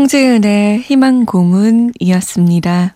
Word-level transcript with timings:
송지은의 0.00 0.78
희망 0.80 1.26
고문이었습니다. 1.26 2.94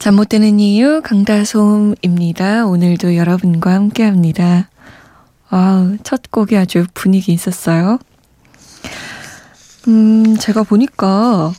잠 0.00 0.16
못 0.16 0.28
드는 0.28 0.58
이유 0.58 1.00
강다솜입니다. 1.00 2.66
오늘도 2.66 3.14
여러분과 3.14 3.72
함께 3.72 4.02
합니다. 4.02 4.68
아, 5.48 5.96
첫 6.02 6.32
곡이 6.32 6.56
아주 6.56 6.86
분위기 6.92 7.32
있었어요. 7.32 8.00
음, 9.86 10.36
제가 10.38 10.64
보니까 10.64 11.52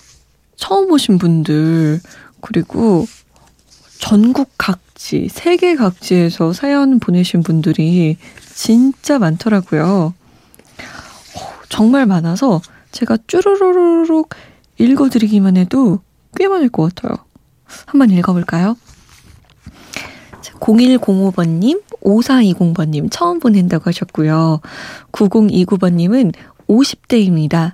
처음 0.57 0.91
오신 0.91 1.17
분들, 1.17 2.01
그리고 2.41 3.05
전국 3.97 4.51
각지, 4.57 5.29
세계 5.31 5.75
각지에서 5.75 6.51
사연 6.51 6.99
보내신 6.99 7.43
분들이 7.43 8.17
진짜 8.53 9.19
많더라고요. 9.19 10.13
정말 11.69 12.05
많아서 12.05 12.61
제가 12.94 13.17
쭈루루룩 13.27 14.30
읽어드리기만 14.77 15.58
해도 15.58 15.99
꽤 16.38 16.47
많을 16.47 16.69
것 16.69 16.95
같아요. 16.95 17.17
한번 17.85 18.11
읽어볼까요? 18.11 18.77
0105번님, 20.59 21.81
5420번님 22.02 23.09
처음 23.11 23.39
보낸다고 23.39 23.83
하셨고요. 23.85 24.61
9029번님은 25.11 26.33
50대입니다. 26.69 27.73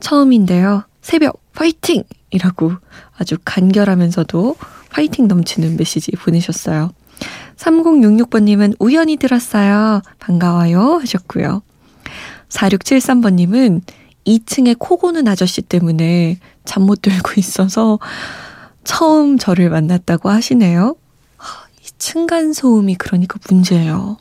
처음인데요. 0.00 0.84
새벽 1.00 1.40
화이팅! 1.54 2.02
이라고 2.30 2.72
아주 3.16 3.36
간결하면서도 3.44 4.56
화이팅 4.90 5.28
넘치는 5.28 5.76
메시지 5.76 6.10
보내셨어요. 6.12 6.90
3066번님은 7.56 8.76
우연히 8.78 9.16
들었어요. 9.16 10.02
반가워요. 10.18 10.96
하셨고요. 10.96 11.62
4673번님은 12.48 13.80
2층에 14.26 14.76
코 14.78 14.96
고는 14.96 15.28
아저씨 15.28 15.62
때문에 15.62 16.38
잠 16.64 16.82
못 16.82 17.02
들고 17.02 17.32
있어서 17.38 17.98
처음 18.84 19.38
저를 19.38 19.70
만났다고 19.70 20.28
하시네요. 20.30 20.94
이 21.82 21.88
층간소음이 21.98 22.96
그러니까 22.96 23.38
문제예요. 23.48 24.16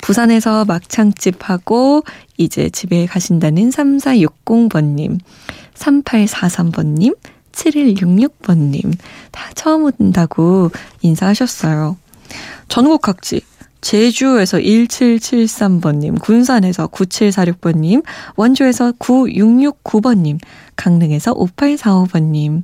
부산에서 0.00 0.64
막창집 0.64 1.48
하고 1.48 2.02
이제 2.36 2.68
집에 2.70 3.06
가신다는 3.06 3.70
3460번님, 3.70 5.20
3843번님, 5.74 7.16
7166번님 7.52 8.96
다 9.30 9.50
처음 9.54 9.84
온다고 9.84 10.70
인사하셨어요. 11.02 11.96
전국 12.68 13.02
각지 13.02 13.42
제주에서 13.82 14.58
1773번님, 14.58 16.20
군산에서 16.20 16.86
9746번님, 16.86 18.02
원주에서 18.36 18.92
9669번님, 18.92 20.38
강릉에서 20.76 21.34
5845번님, 21.34 22.62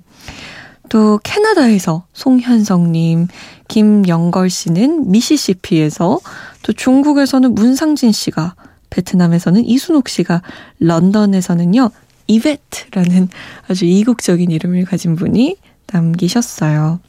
또 0.89 1.21
캐나다에서 1.23 2.07
송현성님, 2.15 3.29
김영걸 3.67 4.49
씨는 4.49 5.11
미시시피에서, 5.11 6.21
또 6.63 6.73
중국에서는 6.73 7.55
문상진 7.55 8.13
씨가, 8.13 8.55
베트남에서는 8.89 9.67
이순옥 9.67 10.09
씨가, 10.09 10.41
런던에서는요, 10.79 11.91
이베트라는 12.29 13.29
아주 13.69 13.85
이국적인 13.85 14.51
이름을 14.51 14.85
가진 14.85 15.17
분이 15.17 15.57
남기셨어요. 15.93 17.01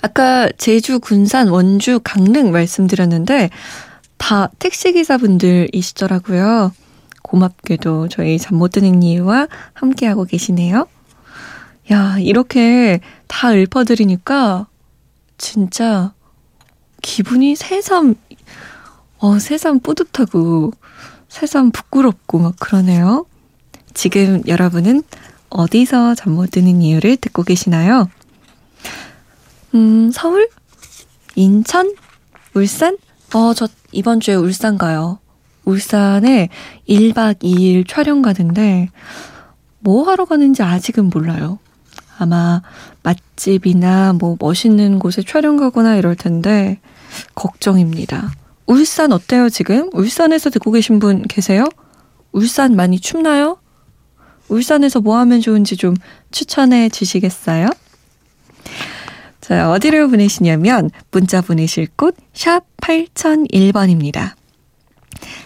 아까 0.00 0.48
제주, 0.58 1.00
군산, 1.00 1.48
원주, 1.48 2.00
강릉 2.04 2.52
말씀드렸는데 2.52 3.50
다 4.18 4.50
택시기사분들이시더라고요. 4.58 6.72
고맙게도 7.22 8.08
저희 8.08 8.38
잠 8.38 8.56
못 8.58 8.72
드는 8.72 9.02
이유와 9.02 9.48
함께하고 9.74 10.24
계시네요. 10.24 10.86
야, 11.90 12.16
이렇게 12.18 13.00
다 13.26 13.52
읊어드리니까 13.54 14.66
진짜 15.38 16.12
기분이 17.00 17.56
새삼, 17.56 18.14
어, 19.18 19.38
새삼 19.38 19.80
뿌듯하고 19.80 20.72
새삼 21.28 21.70
부끄럽고 21.72 22.38
막 22.38 22.54
그러네요. 22.58 23.26
지금 23.94 24.42
여러분은 24.46 25.02
어디서 25.50 26.14
잠 26.14 26.34
못 26.34 26.50
드는 26.50 26.82
이유를 26.82 27.16
듣고 27.16 27.42
계시나요? 27.42 28.08
음, 29.74 30.10
서울? 30.12 30.48
인천? 31.34 31.94
울산? 32.54 32.98
어, 33.34 33.54
저 33.54 33.68
이번 33.90 34.20
주에 34.20 34.34
울산 34.34 34.76
가요. 34.76 35.18
울산에 35.64 36.48
1박 36.88 37.38
2일 37.42 37.88
촬영 37.88 38.20
가는데, 38.20 38.88
뭐 39.78 40.04
하러 40.04 40.24
가는지 40.24 40.62
아직은 40.62 41.08
몰라요. 41.08 41.58
아마 42.18 42.62
맛집이나 43.02 44.12
뭐 44.12 44.36
멋있는 44.38 44.98
곳에 44.98 45.22
촬영 45.22 45.56
가거나 45.56 45.96
이럴 45.96 46.16
텐데, 46.16 46.78
걱정입니다. 47.34 48.32
울산 48.66 49.12
어때요, 49.12 49.48
지금? 49.48 49.88
울산에서 49.92 50.50
듣고 50.50 50.72
계신 50.72 50.98
분 50.98 51.22
계세요? 51.22 51.64
울산 52.32 52.76
많이 52.76 53.00
춥나요? 53.00 53.58
울산에서 54.48 55.00
뭐 55.00 55.16
하면 55.18 55.40
좋은지 55.40 55.76
좀 55.76 55.94
추천해 56.30 56.88
주시겠어요? 56.90 57.68
자, 59.42 59.70
어디로 59.72 60.08
보내시냐면 60.08 60.88
문자 61.10 61.40
보내실 61.42 61.88
곳 61.96 62.14
샵 62.32 62.62
8001번입니다. 62.78 64.32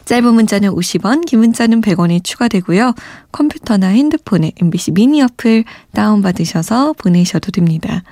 짧은 0.05 0.33
문자는 0.35 0.71
50원, 0.71 1.27
긴 1.27 1.41
문자는 1.41 1.81
100원이 1.81 2.23
추가되고요. 2.23 2.95
컴퓨터나 3.33 3.89
핸드폰에 3.89 4.53
MBC 4.61 4.93
미니 4.93 5.21
어플 5.23 5.65
다운받으셔서 5.93 6.93
보내셔도 6.95 7.51
됩니다. 7.51 8.03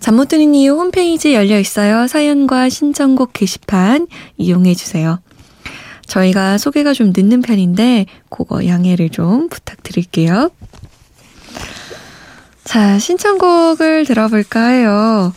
잠 0.00 0.14
못 0.14 0.28
드는 0.28 0.54
이유 0.54 0.74
홈페이지 0.74 1.34
열려 1.34 1.58
있어요. 1.58 2.06
사연과 2.06 2.68
신청곡 2.68 3.32
게시판 3.32 4.06
이용해 4.36 4.74
주세요. 4.74 5.18
저희가 6.06 6.56
소개가 6.56 6.94
좀 6.94 7.12
늦는 7.14 7.42
편인데 7.42 8.06
그거 8.30 8.64
양해를 8.64 9.10
좀 9.10 9.48
부탁드릴게요. 9.48 10.50
자, 12.68 12.98
신청곡을 12.98 14.04
들어볼까 14.04 14.66
해요. 14.66 15.32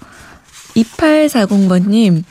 2840번님, 0.76 2.26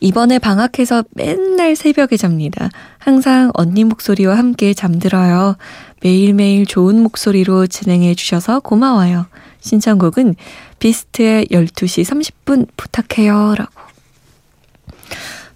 이번에 0.00 0.38
방학해서 0.38 1.04
맨날 1.10 1.76
새벽에 1.76 2.16
잡니다. 2.16 2.70
항상 2.96 3.50
언니 3.52 3.84
목소리와 3.84 4.38
함께 4.38 4.72
잠들어요. 4.72 5.58
매일매일 6.00 6.64
좋은 6.64 7.02
목소리로 7.02 7.66
진행해 7.66 8.14
주셔서 8.14 8.60
고마워요. 8.60 9.26
신청곡은 9.60 10.36
비스트의 10.78 11.48
12시 11.50 12.02
30분 12.02 12.68
부탁해요. 12.78 13.54
라고. 13.58 13.70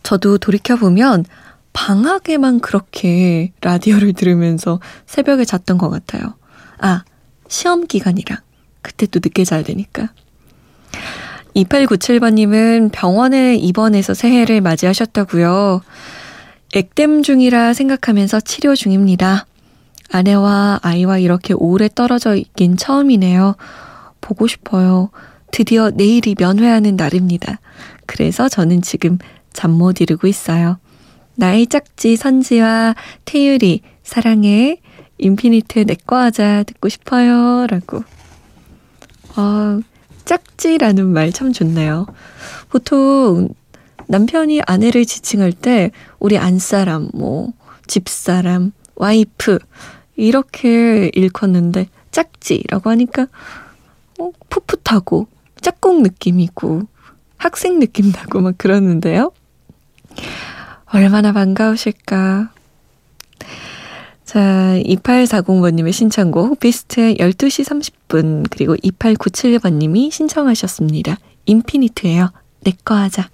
저도 0.02 0.36
돌이켜보면 0.36 1.24
방학에만 1.72 2.60
그렇게 2.60 3.54
라디오를 3.62 4.12
들으면서 4.12 4.80
새벽에 5.06 5.46
잤던 5.46 5.78
것 5.78 5.88
같아요. 5.88 6.34
아, 6.78 7.04
시험 7.48 7.86
기간이랑. 7.86 8.44
그때 8.86 9.04
또 9.06 9.18
늦게 9.20 9.42
자야 9.44 9.64
되니까. 9.64 10.10
2897번님은 11.56 12.92
병원에 12.92 13.56
입원해서 13.56 14.14
새해를 14.14 14.60
맞이하셨다고요. 14.60 15.80
액땜 16.74 17.24
중이라 17.24 17.74
생각하면서 17.74 18.40
치료 18.40 18.76
중입니다. 18.76 19.46
아내와 20.12 20.78
아이와 20.82 21.18
이렇게 21.18 21.52
오래 21.52 21.88
떨어져 21.92 22.36
있긴 22.36 22.76
처음이네요. 22.76 23.56
보고 24.20 24.46
싶어요. 24.46 25.10
드디어 25.50 25.90
내일이 25.90 26.36
면회하는 26.38 26.94
날입니다. 26.94 27.58
그래서 28.06 28.48
저는 28.48 28.82
지금 28.82 29.18
잠 29.52 29.72
못 29.72 30.00
이루고 30.00 30.28
있어요. 30.28 30.78
나의 31.34 31.66
짝지 31.66 32.14
선지와 32.16 32.94
태율이 33.24 33.80
사랑해 34.04 34.80
인피니트 35.18 35.80
내꺼 35.80 36.16
하자 36.18 36.62
듣고 36.64 36.88
싶어요. 36.88 37.66
라고 37.66 38.04
아, 39.36 39.80
짝지라는 40.24 41.06
말 41.06 41.30
참 41.32 41.52
좋네요. 41.52 42.06
보통 42.68 43.48
남편이 44.08 44.62
아내를 44.66 45.04
지칭할 45.04 45.52
때 45.52 45.90
우리 46.18 46.38
안사람, 46.38 47.10
뭐, 47.14 47.52
집사람, 47.86 48.72
와이프, 48.96 49.58
이렇게 50.16 51.10
일컫는데 51.14 51.88
짝지라고 52.10 52.90
하니까 52.90 53.26
어, 54.18 54.30
풋풋하고 54.48 55.26
짝꿍 55.60 56.02
느낌이고 56.02 56.82
학생 57.36 57.78
느낌 57.78 58.10
나고 58.12 58.40
막 58.40 58.56
그러는데요. 58.56 59.32
얼마나 60.86 61.32
반가우실까. 61.32 62.50
자, 64.26 64.74
2840번님의 64.84 65.92
신청곡 65.92 66.58
비스트의 66.58 67.16
12시 67.18 67.64
30분 68.08 68.46
그리고 68.50 68.74
2897번님이 68.74 70.10
신청하셨습니다. 70.10 71.16
인피니트예요. 71.46 72.32
내꺼 72.64 72.96
하자. 72.96 73.30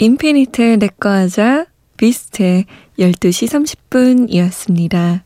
인피니트의 0.00 0.78
내꺼 0.78 1.10
하자, 1.10 1.66
비스트의 1.98 2.64
12시 2.98 3.84
30분이었습니다. 3.90 5.20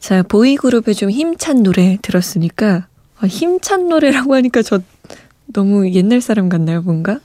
자, 0.00 0.22
보이그룹의 0.24 0.96
좀 0.96 1.08
힘찬 1.08 1.62
노래 1.62 1.98
들었으니까, 2.02 2.88
아, 3.20 3.26
힘찬 3.28 3.88
노래라고 3.88 4.34
하니까 4.34 4.62
저 4.62 4.80
너무 5.46 5.88
옛날 5.90 6.20
사람 6.20 6.48
같나요, 6.48 6.82
뭔가? 6.82 7.20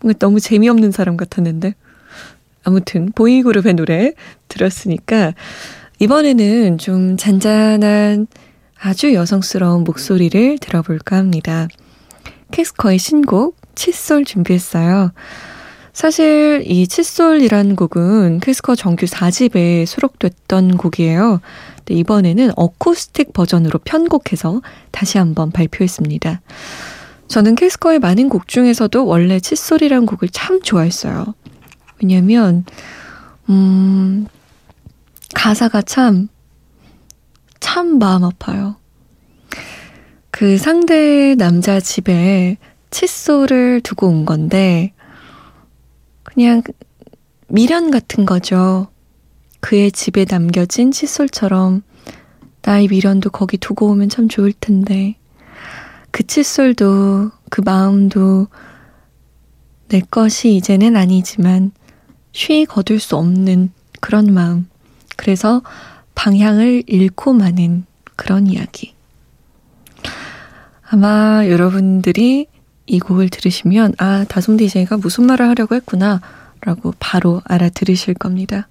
뭔가 0.00 0.18
너무 0.18 0.40
재미없는 0.40 0.92
사람 0.92 1.18
같았는데. 1.18 1.74
아무튼, 2.64 3.12
보이그룹의 3.14 3.74
노래 3.74 4.14
들었으니까, 4.48 5.34
이번에는 5.98 6.78
좀 6.78 7.18
잔잔한 7.18 8.28
아주 8.80 9.12
여성스러운 9.12 9.84
목소리를 9.84 10.56
들어볼까 10.58 11.16
합니다. 11.16 11.68
캐스커의 12.50 12.98
신곡, 12.98 13.58
칫솔 13.74 14.24
준비했어요. 14.24 15.12
사실 15.92 16.64
이 16.66 16.86
칫솔이란 16.86 17.76
곡은 17.76 18.40
캐스커 18.40 18.74
정규 18.76 19.04
4집에 19.06 19.84
수록됐던 19.84 20.78
곡이에요. 20.78 21.40
근데 21.76 21.94
이번에는 21.94 22.52
어쿠스틱 22.56 23.32
버전으로 23.32 23.78
편곡해서 23.84 24.62
다시 24.90 25.18
한번 25.18 25.50
발표했습니다. 25.50 26.40
저는 27.28 27.54
캐스커의 27.54 27.98
많은 27.98 28.28
곡 28.28 28.48
중에서도 28.48 29.06
원래 29.06 29.38
칫솔이란 29.38 30.06
곡을 30.06 30.28
참 30.30 30.62
좋아했어요. 30.62 31.34
왜냐면, 32.00 32.64
음, 33.48 34.26
가사가 35.34 35.82
참, 35.82 36.28
참 37.60 37.98
마음 37.98 38.24
아파요. 38.24 38.76
그 40.30 40.58
상대 40.58 41.34
남자 41.36 41.80
집에 41.80 42.56
칫솔을 42.90 43.82
두고 43.82 44.08
온 44.08 44.24
건데, 44.24 44.92
그냥 46.34 46.62
미련 47.48 47.90
같은 47.90 48.24
거죠. 48.24 48.88
그의 49.60 49.92
집에 49.92 50.24
남겨진 50.28 50.90
칫솔처럼 50.90 51.82
나의 52.62 52.88
미련도 52.88 53.30
거기 53.30 53.58
두고 53.58 53.88
오면 53.88 54.08
참 54.08 54.28
좋을 54.28 54.52
텐데. 54.52 55.16
그 56.10 56.26
칫솔도 56.26 57.30
그 57.50 57.60
마음도 57.60 58.48
내 59.88 60.00
것이 60.00 60.56
이제는 60.56 60.96
아니지만 60.96 61.72
쉬 62.32 62.64
거둘 62.64 62.98
수 62.98 63.16
없는 63.16 63.72
그런 64.00 64.32
마음. 64.32 64.68
그래서 65.16 65.62
방향을 66.14 66.84
잃고 66.86 67.34
마는 67.34 67.84
그런 68.16 68.46
이야기. 68.46 68.94
아마 70.88 71.46
여러분들이 71.46 72.46
이 72.86 72.98
곡을 72.98 73.28
들으시면 73.28 73.94
아 73.98 74.24
다솜 74.28 74.56
DJ가 74.56 74.96
무슨 74.96 75.26
말을 75.26 75.48
하려고 75.48 75.74
했구나 75.74 76.20
라고 76.60 76.94
바로 76.98 77.42
알아들으실 77.44 78.14
겁니다. 78.14 78.68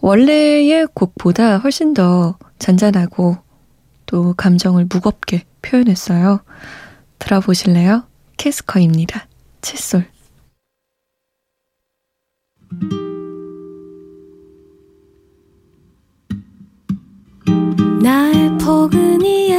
원래의 0.00 0.86
곡보다 0.94 1.58
훨씬 1.58 1.94
더 1.94 2.38
잔잔하고 2.58 3.36
또 4.06 4.34
감정을 4.36 4.86
무겁게 4.90 5.44
표현했어요. 5.62 6.40
들어보실래요? 7.18 8.04
캐스커입니다. 8.36 9.26
칫솔. 9.60 10.06
나의 18.02 18.56
포근히 18.58 19.49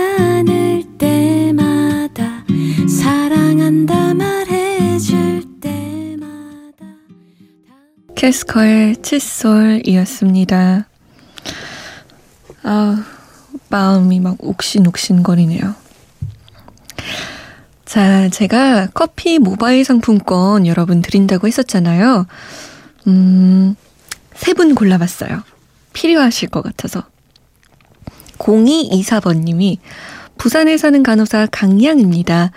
캐스커의 8.22 8.98
칫솔이었습니다. 9.02 10.86
아, 12.62 13.04
마음이 13.70 14.20
막 14.20 14.38
욱신욱신거리네요. 14.40 15.74
자, 17.84 18.30
제가 18.30 18.90
커피 18.94 19.40
모바일 19.40 19.84
상품권 19.84 20.68
여러분 20.68 21.02
드린다고 21.02 21.48
했었잖아요. 21.48 22.28
음, 23.08 23.76
세 24.36 24.54
분 24.54 24.76
골라봤어요. 24.76 25.42
필요하실 25.94 26.50
것 26.50 26.62
같아서. 26.62 27.04
0224번님이 28.38 29.80
부산에 30.38 30.78
사는 30.78 31.02
간호사 31.02 31.48
강양입니다. 31.52 32.52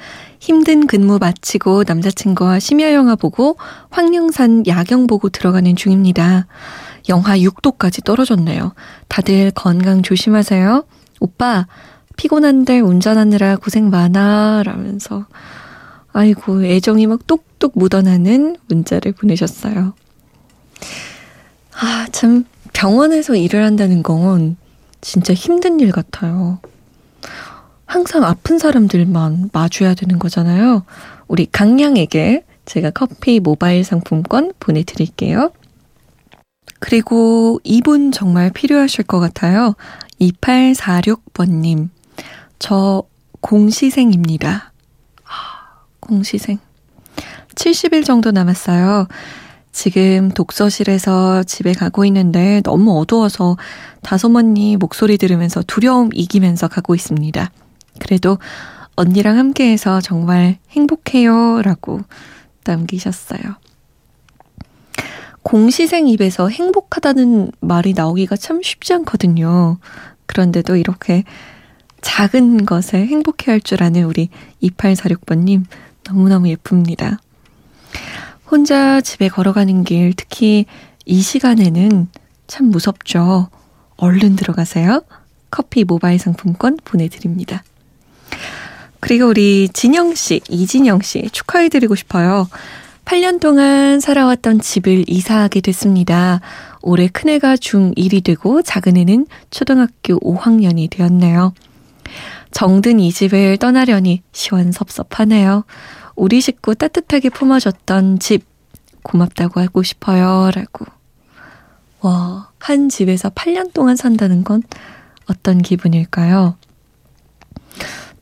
힘든 0.44 0.86
근무 0.86 1.16
마치고 1.18 1.84
남자친구와 1.86 2.58
심야 2.58 2.92
영화 2.92 3.14
보고 3.16 3.56
황령산 3.88 4.66
야경 4.66 5.06
보고 5.06 5.30
들어가는 5.30 5.74
중입니다. 5.74 6.46
영하 7.08 7.38
6도까지 7.38 8.04
떨어졌네요. 8.04 8.74
다들 9.08 9.52
건강 9.52 10.02
조심하세요. 10.02 10.84
오빠, 11.20 11.66
피곤한데 12.18 12.80
운전하느라 12.80 13.56
고생 13.56 13.88
많아. 13.88 14.64
라면서. 14.66 15.24
아이고, 16.12 16.62
애정이 16.62 17.06
막 17.06 17.26
뚝뚝 17.26 17.72
묻어나는 17.76 18.58
문자를 18.68 19.12
보내셨어요. 19.12 19.94
아, 21.72 22.06
참, 22.12 22.44
병원에서 22.74 23.34
일을 23.34 23.64
한다는 23.64 24.02
건 24.02 24.58
진짜 25.00 25.32
힘든 25.32 25.80
일 25.80 25.90
같아요. 25.90 26.58
항상 27.86 28.24
아픈 28.24 28.58
사람들만 28.58 29.50
마주해야 29.52 29.94
되는 29.94 30.18
거잖아요. 30.18 30.84
우리 31.28 31.46
강양에게 31.46 32.44
제가 32.64 32.90
커피 32.90 33.40
모바일 33.40 33.84
상품권 33.84 34.52
보내드릴게요. 34.58 35.52
그리고 36.80 37.60
이분 37.64 38.12
정말 38.12 38.50
필요하실 38.50 39.04
것 39.04 39.20
같아요. 39.20 39.74
2846번님. 40.20 41.88
저 42.58 43.02
공시생입니다. 43.40 44.72
공시생. 46.00 46.58
70일 47.54 48.04
정도 48.04 48.30
남았어요. 48.30 49.08
지금 49.72 50.30
독서실에서 50.30 51.42
집에 51.42 51.72
가고 51.72 52.04
있는데 52.04 52.60
너무 52.62 52.98
어두워서 53.00 53.56
다솜 54.02 54.36
언니 54.36 54.76
목소리 54.76 55.18
들으면서 55.18 55.62
두려움 55.66 56.10
이기면서 56.12 56.68
가고 56.68 56.94
있습니다. 56.94 57.50
그래도 57.98 58.38
언니랑 58.96 59.38
함께해서 59.38 60.00
정말 60.00 60.58
행복해요. 60.70 61.62
라고 61.62 62.00
남기셨어요. 62.64 63.40
공시생 65.42 66.08
입에서 66.08 66.48
행복하다는 66.48 67.52
말이 67.60 67.92
나오기가 67.92 68.36
참 68.36 68.62
쉽지 68.62 68.94
않거든요. 68.94 69.78
그런데도 70.26 70.76
이렇게 70.76 71.24
작은 72.00 72.64
것에 72.64 73.04
행복해 73.06 73.50
할 73.50 73.60
줄 73.60 73.82
아는 73.82 74.04
우리 74.04 74.28
2846번님 74.62 75.64
너무너무 76.08 76.48
예쁩니다. 76.48 77.18
혼자 78.50 79.00
집에 79.00 79.28
걸어가는 79.28 79.84
길, 79.84 80.14
특히 80.14 80.66
이 81.04 81.20
시간에는 81.20 82.08
참 82.46 82.66
무섭죠. 82.66 83.48
얼른 83.96 84.36
들어가세요. 84.36 85.02
커피 85.50 85.84
모바일 85.84 86.18
상품권 86.18 86.78
보내드립니다. 86.84 87.62
그리고 89.04 89.26
우리 89.26 89.68
진영 89.68 90.14
씨, 90.14 90.40
이진영 90.48 91.02
씨 91.02 91.28
축하해드리고 91.28 91.94
싶어요. 91.94 92.48
8년 93.04 93.38
동안 93.38 94.00
살아왔던 94.00 94.62
집을 94.62 95.04
이사하게 95.06 95.60
됐습니다. 95.60 96.40
올해 96.80 97.08
큰애가 97.08 97.56
중1이 97.56 98.24
되고 98.24 98.62
작은애는 98.62 99.26
초등학교 99.50 100.18
5학년이 100.20 100.88
되었네요. 100.88 101.52
정든 102.50 102.98
이 102.98 103.12
집을 103.12 103.58
떠나려니 103.58 104.22
시원섭섭하네요. 104.32 105.64
우리 106.16 106.40
식구 106.40 106.74
따뜻하게 106.74 107.28
품어줬던 107.28 108.20
집 108.20 108.46
고맙다고 109.02 109.60
하고 109.60 109.82
싶어요. 109.82 110.50
라고. 110.54 110.86
와, 112.00 112.48
한 112.58 112.88
집에서 112.88 113.28
8년 113.28 113.74
동안 113.74 113.96
산다는 113.96 114.44
건 114.44 114.62
어떤 115.26 115.60
기분일까요? 115.60 116.56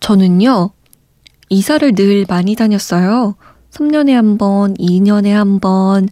저는요, 0.02 0.70
이사를 1.48 1.94
늘 1.94 2.26
많이 2.28 2.56
다녔어요. 2.56 3.36
3년에 3.70 4.10
한 4.12 4.36
번, 4.36 4.74
2년에 4.74 5.30
한 5.30 5.60
번. 5.60 6.08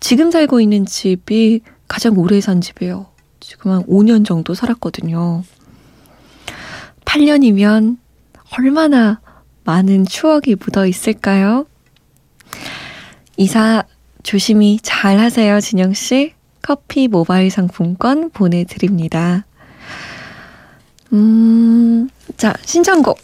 지금 0.00 0.30
살고 0.30 0.60
있는 0.62 0.86
집이 0.86 1.60
가장 1.86 2.18
오래 2.18 2.40
산 2.40 2.62
집이에요. 2.62 3.06
지금 3.38 3.70
한 3.70 3.84
5년 3.84 4.24
정도 4.24 4.54
살았거든요. 4.54 5.44
8년이면 7.04 7.98
얼마나 8.58 9.20
많은 9.64 10.06
추억이 10.06 10.56
묻어 10.58 10.86
있을까요? 10.86 11.66
이사 13.36 13.84
조심히 14.22 14.78
잘 14.82 15.18
하세요, 15.18 15.60
진영씨. 15.60 16.32
커피 16.62 17.08
모바일 17.08 17.50
상품권 17.50 18.30
보내드립니다. 18.30 19.44
음, 21.12 22.08
자, 22.36 22.54
신청곡. 22.64 23.18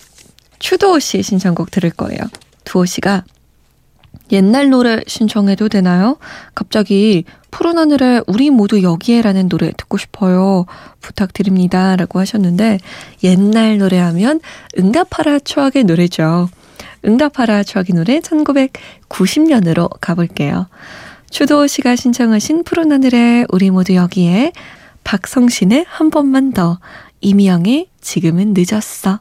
추도호 0.58 0.98
씨의 0.98 1.22
신청곡 1.22 1.70
들을 1.70 1.90
거예요. 1.90 2.20
두호 2.64 2.84
씨가 2.84 3.24
옛날 4.32 4.70
노래 4.70 5.00
신청해도 5.06 5.68
되나요? 5.68 6.18
갑자기 6.54 7.24
푸른 7.50 7.78
하늘에 7.78 8.20
우리 8.26 8.50
모두 8.50 8.82
여기에라는 8.82 9.48
노래 9.48 9.72
듣고 9.76 9.96
싶어요. 9.96 10.66
부탁드립니다. 11.00 11.96
라고 11.96 12.18
하셨는데 12.18 12.78
옛날 13.22 13.78
노래하면 13.78 14.40
응답하라 14.78 15.38
추억의 15.40 15.84
노래죠. 15.84 16.48
응답하라 17.04 17.62
추억의 17.62 17.94
노래 17.94 18.20
1990년으로 18.20 19.88
가볼게요. 20.00 20.66
추도호 21.30 21.66
씨가 21.66 21.96
신청하신 21.96 22.64
푸른 22.64 22.92
하늘에 22.92 23.46
우리 23.50 23.70
모두 23.70 23.94
여기에 23.94 24.52
박성신의 25.04 25.86
한 25.88 26.10
번만 26.10 26.52
더 26.52 26.78
이미영의 27.20 27.88
지금은 28.00 28.54
늦었어. 28.56 29.20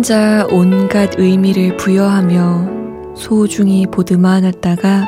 혼자 0.00 0.46
온갖 0.50 1.18
의미를 1.18 1.76
부여하며 1.76 3.14
소중히 3.14 3.86
보드마 3.86 4.32
안았다가 4.36 5.06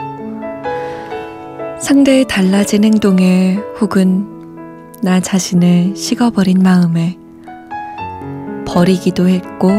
상대의 1.81 2.27
달라진 2.29 2.85
행동에 2.85 3.57
혹은 3.81 4.27
나 5.03 5.19
자신을 5.19 5.97
식어버린 5.97 6.63
마음에 6.63 7.17
버리기도 8.67 9.29
했고 9.29 9.71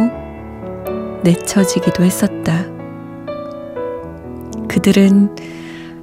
내쳐지기도 1.21 2.03
했었다. 2.03 2.65
그들은 4.67 5.35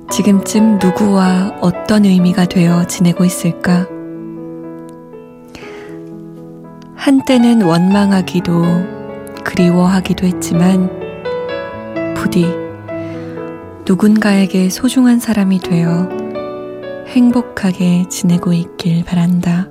지금쯤 0.08 0.78
누구와 0.78 1.58
어떤 1.60 2.04
의미가 2.04 2.44
되어 2.44 2.86
지내고 2.86 3.24
있을까? 3.24 3.88
한때는 6.94 7.62
원망하기도 7.62 8.99
그리워하기도 9.44 10.26
했지만 10.26 10.90
부디 12.14 12.46
누군가에게 13.86 14.68
소중한 14.70 15.18
사람이 15.18 15.60
되어 15.60 16.08
행복하게 17.08 18.04
지내고 18.08 18.52
있길 18.52 19.04
바란다. 19.04 19.68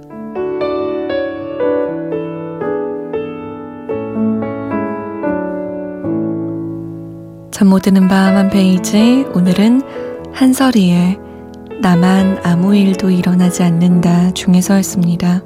잠 7.51 7.67
못 7.67 7.81
드는 7.81 8.07
밤 8.07 8.35
한 8.35 8.49
페이지 8.49 9.25
오늘은 9.33 9.81
한설이의 10.33 11.19
나만 11.81 12.39
아무 12.43 12.75
일도 12.75 13.09
일어나지 13.09 13.63
않는다 13.63 14.31
중에서였습니다. 14.31 15.41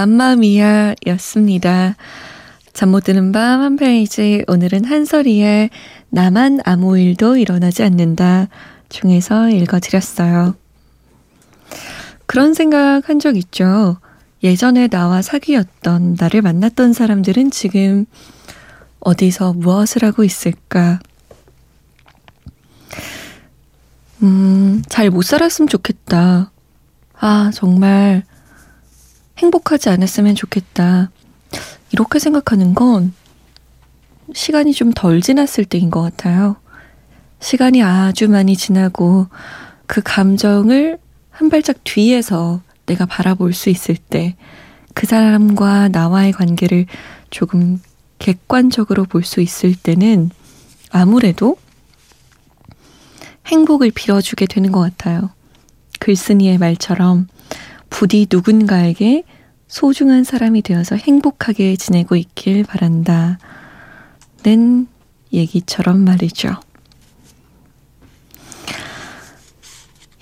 맘마미아 0.00 0.94
였습니다. 1.06 1.96
잠 2.74 2.90
못 2.90 3.04
드는 3.04 3.32
밤 3.32 3.62
한 3.62 3.76
페이지 3.76 4.44
오늘은 4.46 4.84
한설이의 4.84 5.70
나만 6.10 6.60
아무 6.66 6.98
일도 6.98 7.38
일어나지 7.38 7.82
않는다 7.82 8.48
중에서 8.90 9.48
읽어드렸어요. 9.48 10.54
그런 12.26 12.52
생각 12.52 13.08
한 13.08 13.18
적 13.18 13.38
있죠. 13.38 13.96
예전에 14.42 14.88
나와 14.88 15.22
사귀었던 15.22 16.16
나를 16.20 16.42
만났던 16.42 16.92
사람들은 16.92 17.50
지금 17.50 18.04
어디서 19.00 19.54
무엇을 19.54 20.04
하고 20.04 20.24
있을까? 20.24 20.98
음, 24.22 24.82
잘 24.90 25.10
못 25.10 25.22
살았으면 25.22 25.68
좋겠다. 25.68 26.50
아, 27.18 27.50
정말 27.54 28.24
행복하지 29.38 29.88
않았으면 29.90 30.34
좋겠다. 30.34 31.10
이렇게 31.92 32.18
생각하는 32.18 32.74
건 32.74 33.14
시간이 34.34 34.72
좀 34.72 34.92
덜 34.92 35.20
지났을 35.20 35.64
때인 35.64 35.90
것 35.90 36.02
같아요. 36.02 36.56
시간이 37.40 37.82
아주 37.82 38.28
많이 38.28 38.56
지나고 38.56 39.28
그 39.86 40.00
감정을 40.02 40.98
한 41.30 41.48
발짝 41.50 41.76
뒤에서 41.84 42.60
내가 42.86 43.06
바라볼 43.06 43.52
수 43.52 43.70
있을 43.70 43.96
때 43.96 44.36
그 44.96 45.06
사람과 45.06 45.88
나와의 45.88 46.32
관계를 46.32 46.86
조금 47.28 47.82
객관적으로 48.18 49.04
볼 49.04 49.24
수 49.24 49.42
있을 49.42 49.74
때는 49.74 50.30
아무래도 50.90 51.58
행복을 53.46 53.90
빌어주게 53.90 54.46
되는 54.46 54.72
것 54.72 54.80
같아요. 54.80 55.28
글쓴이의 56.00 56.56
말처럼 56.56 57.28
부디 57.90 58.26
누군가에게 58.30 59.24
소중한 59.68 60.24
사람이 60.24 60.62
되어서 60.62 60.96
행복하게 60.96 61.76
지내고 61.76 62.16
있길 62.16 62.64
바란다. 62.64 63.38
는 64.44 64.86
얘기처럼 65.32 66.04
말이죠. 66.04 66.54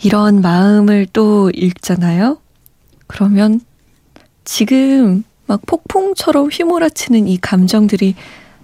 이런 0.02 0.40
마음을 0.40 1.06
또 1.12 1.50
읽잖아요? 1.50 2.38
그러면 3.06 3.60
지금 4.44 5.24
막 5.46 5.60
폭풍처럼 5.66 6.48
휘몰아치는 6.50 7.28
이 7.28 7.38
감정들이 7.38 8.14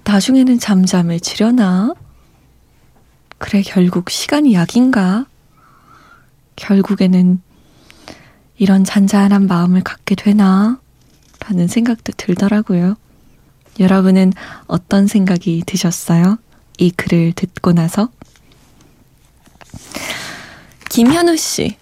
나중에는 0.05 0.59
잠잠해지려나? 0.59 1.95
그래, 3.39 3.63
결국 3.63 4.11
시간이 4.11 4.55
약인가? 4.55 5.27
결국에는 6.57 7.41
이런 8.61 8.85
잔잔한 8.85 9.47
마음을 9.47 9.81
갖게 9.83 10.15
되나? 10.15 10.79
라는 11.41 11.67
생각도 11.67 12.13
들더라고요. 12.15 12.95
여러분은 13.81 14.35
어떤 14.67 15.07
생각이 15.07 15.63
드셨어요? 15.65 16.37
이 16.77 16.91
글을 16.91 17.33
듣고 17.33 17.73
나서? 17.73 18.11
김현우 20.91 21.39
씨. 21.39 21.79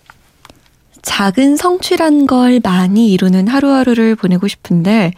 작은 1.02 1.56
성취란 1.56 2.28
걸 2.28 2.61
많이 2.62 3.12
이루는 3.12 3.49
하루하루를 3.49 4.14
보내고 4.14 4.47
싶은데, 4.47 5.11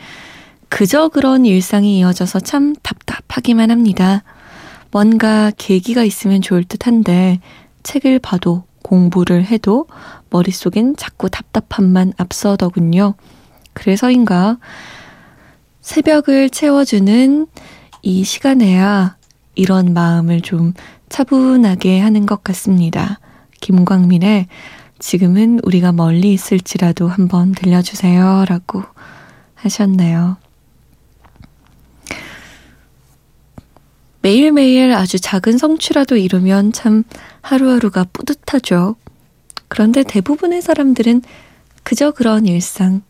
그저 0.71 1.09
그런 1.09 1.45
일상이 1.45 1.99
이어져서 1.99 2.41
참 2.41 2.75
답답하기만 2.83 3.71
합니다. 3.71 4.23
뭔가 4.91 5.53
계기가 5.59 6.05
있으면 6.05 6.41
좋을 6.41 6.65
듯 6.65 6.87
한데, 6.87 7.39
책을 7.83 8.19
봐도 8.19 8.65
공부를 8.83 9.45
해도 9.45 9.87
머릿속엔 10.31 10.97
자꾸 10.97 11.29
답답함만 11.29 12.13
앞서더군요. 12.17 13.15
그래서인가, 13.73 14.59
새벽을 15.81 16.51
채워주는 16.51 17.47
이 18.03 18.25
시간에야 18.25 19.17
이런 19.55 19.93
마음을 19.93 20.41
좀 20.41 20.75
차분하게 21.09 22.01
하는 22.01 22.27
것 22.27 22.43
같습니다. 22.45 23.19
김광민의 23.61 24.47
지금은 24.99 25.61
우리가 25.63 25.93
멀리 25.93 26.33
있을지라도 26.33 27.09
한번 27.09 27.53
들려주세요. 27.53 28.45
라고 28.49 28.85
하셨네요. 29.55 30.37
매일매일 34.23 34.93
아주 34.93 35.19
작은 35.19 35.57
성취라도 35.57 36.17
이루면 36.17 36.73
참 36.73 37.05
하루하루가 37.43 38.05
뿌듯하죠. 38.13 38.97
그런데 39.69 40.03
대부분의 40.03 40.63
사람들은 40.63 41.23
그저 41.83 42.11
그런 42.11 42.47
일상, 42.47 43.03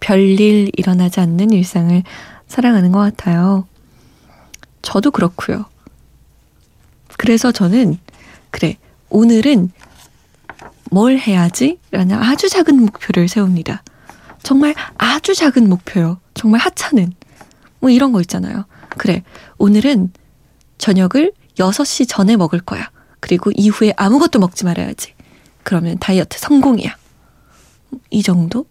별일 0.00 0.70
일어나지 0.76 1.20
않는 1.20 1.50
일상을 1.50 2.02
살아가는 2.48 2.90
것 2.90 2.98
같아요. 2.98 3.66
저도 4.82 5.10
그렇고요. 5.10 5.66
그래서 7.18 7.52
저는 7.52 7.98
그래 8.50 8.76
오늘은 9.10 9.70
뭘 10.90 11.18
해야지? 11.18 11.78
라는 11.90 12.16
아주 12.16 12.48
작은 12.48 12.76
목표를 12.80 13.28
세웁니다. 13.28 13.82
정말 14.42 14.74
아주 14.96 15.34
작은 15.34 15.68
목표요. 15.68 16.18
정말 16.34 16.60
하찮은. 16.60 17.12
뭐 17.78 17.90
이런 17.90 18.12
거 18.12 18.20
있잖아요. 18.22 18.64
그래, 18.96 19.22
오늘은 19.58 20.12
저녁을 20.78 21.32
6시 21.56 22.08
전에 22.08 22.36
먹을 22.36 22.60
거야. 22.60 22.90
그리고 23.20 23.50
이후에 23.54 23.92
아무것도 23.96 24.38
먹지 24.38 24.64
말아야지. 24.64 25.14
그러면 25.62 25.98
다이어트 25.98 26.38
성공이야. 26.38 26.96
이 28.10 28.22
정도? 28.22 28.66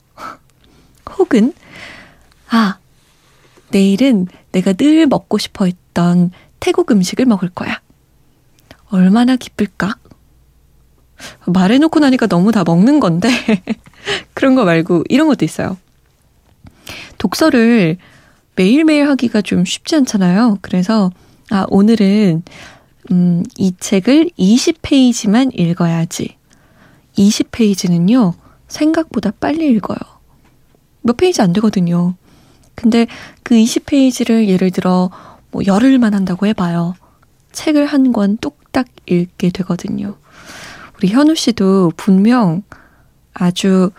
혹은, 1.18 1.54
아, 2.50 2.78
내일은 3.72 4.28
내가 4.52 4.74
늘 4.74 5.06
먹고 5.08 5.38
싶어 5.38 5.66
했던 5.66 6.32
태국 6.60 6.92
음식을 6.92 7.26
먹을 7.26 7.50
거야. 7.50 7.82
얼마나 8.90 9.36
기쁠까? 9.36 9.96
말해놓고 11.46 12.00
나니까 12.00 12.28
너무 12.28 12.52
다 12.52 12.64
먹는 12.64 13.00
건데 13.00 13.30
그런 14.34 14.56
거 14.56 14.64
말고 14.64 15.04
이런 15.10 15.28
것도 15.28 15.46
있어요. 15.46 15.78
독서를 17.18 17.98
매일매일 18.56 19.08
하기가 19.10 19.42
좀 19.42 19.66
쉽지 19.66 19.96
않잖아요. 19.98 20.58
그래서 20.62 21.12
아 21.50 21.66
오늘은 21.70 22.44
음, 23.12 23.44
이 23.58 23.74
책을 23.80 24.32
20페이지만 24.38 25.52
읽어야지. 25.58 26.38
20페이지는요. 27.18 28.34
생각보다 28.68 29.32
빨리 29.32 29.68
읽어요. 29.72 29.98
몇 31.02 31.18
페이지 31.18 31.42
안 31.42 31.54
되거든요. 31.54 32.16
근데 32.76 33.08
그 33.44 33.56
20페이지를 33.56 34.48
예를 34.48 34.72
들어 34.72 35.10
뭐 35.52 35.64
열흘만 35.66 36.14
한다고 36.14 36.46
해봐요. 36.48 36.96
책을 37.52 37.86
한 37.86 38.12
권 38.12 38.38
뚝딱 38.38 38.86
읽게 39.08 39.50
되거든요. 39.50 40.16
우리 40.98 41.08
현우 41.10 41.34
씨도 41.36 41.94
분명 41.98 42.62
아주 43.34 43.92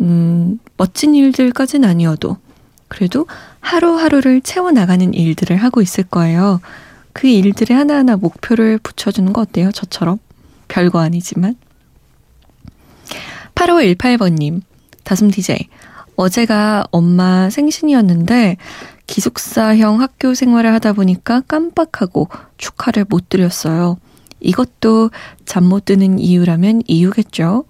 음, 0.00 0.58
멋진 0.76 1.14
일들까지는 1.14 1.88
아니어도 1.88 2.38
그래도 2.88 3.26
하루하루를 3.60 4.40
채워나가는 4.40 5.12
일들을 5.12 5.56
하고 5.56 5.82
있을 5.82 6.04
거예요. 6.04 6.60
그 7.12 7.26
일들에 7.26 7.74
하나하나 7.74 8.16
목표를 8.16 8.78
붙여주는 8.78 9.32
거 9.32 9.42
어때요? 9.42 9.72
저처럼. 9.72 10.18
별거 10.68 11.00
아니지만. 11.00 11.56
8518번님, 13.54 14.62
다솜 15.04 15.30
DJ. 15.30 15.68
어제가 16.16 16.84
엄마 16.90 17.50
생신이었는데 17.50 18.56
기숙사형 19.06 20.00
학교 20.00 20.34
생활을 20.34 20.72
하다 20.74 20.92
보니까 20.92 21.40
깜빡하고 21.48 22.28
축하를 22.58 23.04
못 23.08 23.28
드렸어요. 23.28 23.98
이것도 24.40 25.10
잠 25.44 25.64
못 25.64 25.84
드는 25.86 26.18
이유라면 26.18 26.82
이유겠죠. 26.86 27.64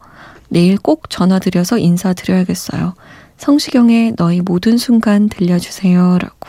내일 0.48 0.79
꼭 0.79 1.09
전화드려서 1.11 1.79
인사드려야겠어요. 1.79 2.94
성시경의 3.38 4.14
너희 4.16 4.40
모든 4.40 4.76
순간 4.79 5.29
들려주세요. 5.29 6.18
라고. 6.18 6.48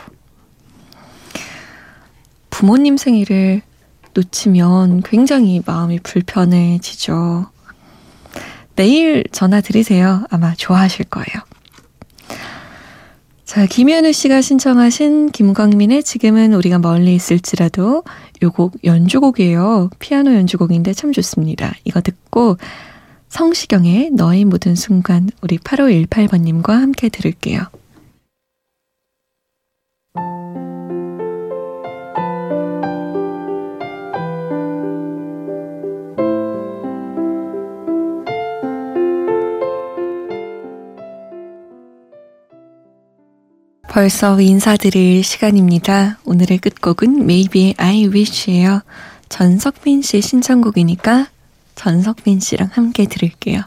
부모님 2.62 2.95
생일을 2.95 3.63
놓치면 4.13 5.02
굉장히 5.02 5.63
마음이 5.65 6.00
불편해지죠. 6.04 7.47
내일 8.76 9.24
전화 9.32 9.62
드리세요. 9.62 10.28
아마 10.30 10.54
좋아하실 10.54 11.06
거예요. 11.06 11.41
자, 13.45 13.65
김현우 13.65 14.13
씨가 14.13 14.41
신청하신 14.41 15.32
김광민의 15.32 16.04
지금은 16.04 16.54
우리가 16.54 16.78
멀리 16.78 17.15
있을지라도 17.15 18.04
요곡 18.43 18.84
연주곡이에요. 18.84 19.89
피아노 19.97 20.36
연주곡인데 20.36 20.93
참 20.93 21.12
좋습니다. 21.12 21.74
이거 21.84 22.00
듣고 22.00 22.58
성시경의 23.30 24.12
너의 24.12 24.45
모든 24.45 24.76
순간 24.76 25.32
우리 25.41 25.58
8518번님과 25.58 26.67
함께 26.74 27.10
들을게요. 27.10 27.81
벌써 43.91 44.39
인사드릴 44.39 45.21
시간입니다. 45.21 46.17
오늘의 46.23 46.60
끝곡은 46.60 47.23
Maybe 47.23 47.73
I 47.75 48.08
Wish예요. 48.08 48.84
전석빈 49.27 50.01
씨 50.01 50.21
신청곡이니까 50.21 51.27
전석빈 51.75 52.39
씨랑 52.39 52.69
함께 52.71 53.06
들을게요. 53.06 53.60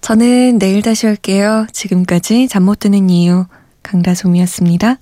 저는 0.00 0.58
내일 0.58 0.80
다시 0.80 1.06
올게요. 1.06 1.66
지금까지 1.72 2.48
잠 2.48 2.62
못 2.62 2.78
드는 2.78 3.10
이유 3.10 3.44
강다솜이었습니다. 3.82 4.96